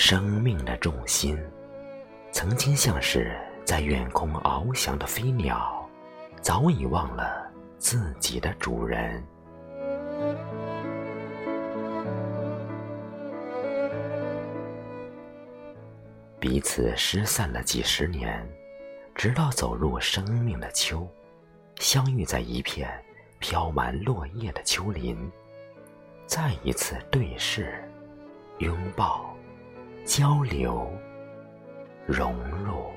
[0.00, 1.36] 生命的重心，
[2.30, 5.84] 曾经像是在远空翱翔的飞鸟，
[6.40, 9.20] 早已忘了自己的主人。
[16.38, 18.48] 彼此失散了几十年，
[19.16, 21.08] 直到走入生命的秋，
[21.80, 22.88] 相遇在一片
[23.40, 25.28] 飘满落叶的秋林，
[26.24, 27.82] 再一次对视、
[28.58, 29.34] 拥抱、
[30.08, 30.90] 交流、
[32.06, 32.90] 融入。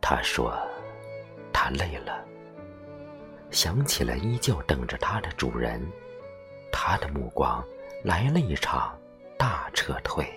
[0.00, 0.52] 他说
[1.54, 2.24] ：“他累了，
[3.52, 5.80] 想起了依旧等着他的主人。”
[6.72, 7.64] 他的目光
[8.02, 8.98] 来了一场
[9.38, 10.28] 大撤退，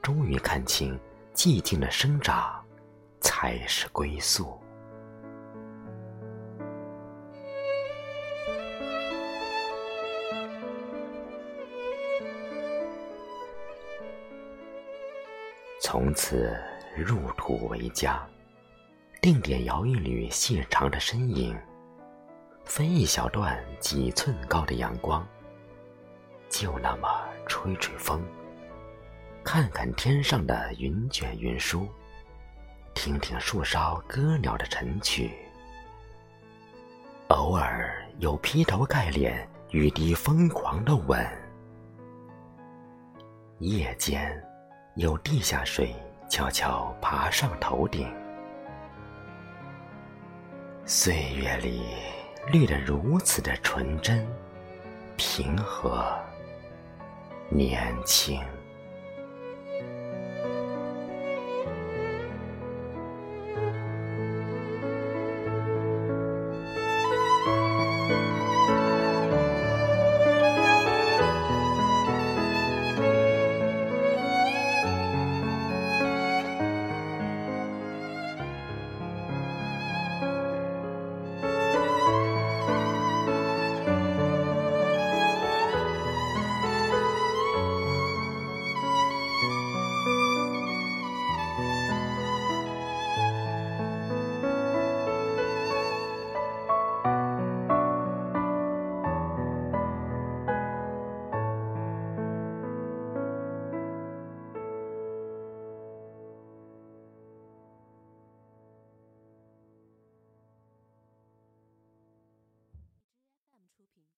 [0.00, 0.96] 终于看清
[1.34, 2.64] 寂静的生长
[3.20, 4.56] 才是归宿。
[15.86, 16.58] 从此
[16.96, 18.26] 入土为家，
[19.20, 21.54] 定点摇一缕细长的身影。
[22.64, 25.28] 分一小段几寸高的阳光，
[26.48, 27.06] 就那么
[27.46, 28.22] 吹吹风，
[29.44, 31.86] 看看天上的云卷云舒，
[32.94, 35.32] 听听树梢歌鸟的晨曲。
[37.28, 41.30] 偶尔有劈头盖脸、雨滴疯狂的吻，
[43.58, 44.42] 夜间
[44.96, 45.92] 有地下水
[46.28, 48.08] 悄悄爬上头顶，
[50.84, 51.82] 岁月里。
[52.52, 54.22] 绿得如此的纯真、
[55.16, 56.14] 平和、
[57.48, 58.38] 年轻。